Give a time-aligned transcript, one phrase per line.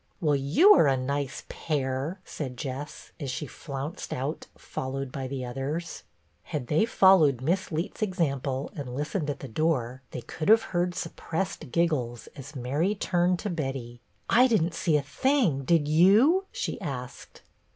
[0.19, 5.45] "Well, you are a nice pair," said Jess, as she flounced out, followed by the
[5.45, 6.01] others.
[6.45, 10.95] Had they followed Miss Leet's example and listened at the door, they could have heard
[10.95, 16.45] suppressed giggles as Mary turned to Betty." I did n't see a thing, did you?"
[16.51, 17.43] she asked.